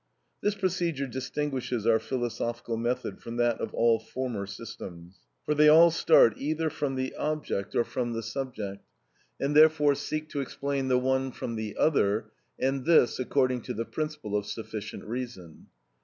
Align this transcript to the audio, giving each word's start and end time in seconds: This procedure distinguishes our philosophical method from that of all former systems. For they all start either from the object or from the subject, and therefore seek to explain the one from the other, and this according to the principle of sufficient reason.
This 0.41 0.55
procedure 0.55 1.05
distinguishes 1.05 1.85
our 1.85 1.99
philosophical 1.99 2.75
method 2.75 3.21
from 3.21 3.35
that 3.37 3.61
of 3.61 3.71
all 3.75 3.99
former 3.99 4.47
systems. 4.47 5.19
For 5.45 5.53
they 5.53 5.69
all 5.69 5.91
start 5.91 6.33
either 6.37 6.71
from 6.71 6.95
the 6.95 7.13
object 7.17 7.75
or 7.75 7.83
from 7.83 8.13
the 8.13 8.23
subject, 8.23 8.83
and 9.39 9.55
therefore 9.55 9.93
seek 9.93 10.27
to 10.29 10.41
explain 10.41 10.87
the 10.87 10.97
one 10.97 11.31
from 11.31 11.55
the 11.55 11.77
other, 11.77 12.31
and 12.57 12.83
this 12.83 13.19
according 13.19 13.61
to 13.61 13.75
the 13.75 13.85
principle 13.85 14.35
of 14.35 14.47
sufficient 14.47 15.05
reason. 15.05 15.67